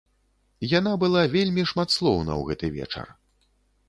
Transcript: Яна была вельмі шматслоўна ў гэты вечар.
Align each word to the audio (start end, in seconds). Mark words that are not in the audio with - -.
Яна 0.79 0.93
была 1.03 1.21
вельмі 1.35 1.65
шматслоўна 1.71 2.33
ў 2.39 2.43
гэты 2.49 2.67
вечар. 2.79 3.07